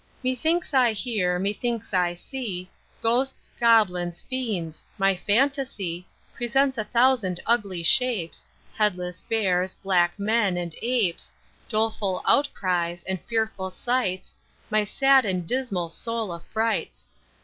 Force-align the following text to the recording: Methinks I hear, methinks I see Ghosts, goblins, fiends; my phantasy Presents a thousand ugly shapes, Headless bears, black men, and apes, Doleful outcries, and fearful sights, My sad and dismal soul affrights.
Methinks 0.23 0.73
I 0.73 0.93
hear, 0.93 1.37
methinks 1.37 1.93
I 1.93 2.15
see 2.15 2.71
Ghosts, 3.03 3.51
goblins, 3.59 4.19
fiends; 4.19 4.83
my 4.97 5.15
phantasy 5.15 6.07
Presents 6.33 6.79
a 6.79 6.83
thousand 6.85 7.39
ugly 7.45 7.83
shapes, 7.83 8.43
Headless 8.73 9.21
bears, 9.21 9.75
black 9.75 10.17
men, 10.17 10.57
and 10.57 10.73
apes, 10.81 11.31
Doleful 11.69 12.23
outcries, 12.25 13.03
and 13.03 13.21
fearful 13.27 13.69
sights, 13.69 14.33
My 14.71 14.83
sad 14.83 15.23
and 15.23 15.45
dismal 15.45 15.91
soul 15.91 16.33
affrights. 16.33 17.09